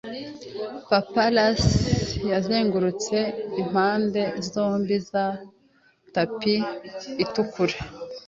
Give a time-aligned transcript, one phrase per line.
[0.89, 1.93] Paparazzi
[2.31, 3.17] yazengurutse
[3.61, 5.25] impande zombi za
[6.13, 6.55] tapi
[7.23, 7.77] itukura.